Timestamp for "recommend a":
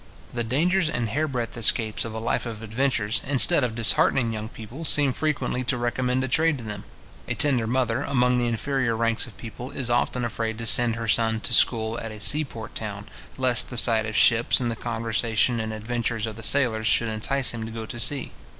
5.77-6.27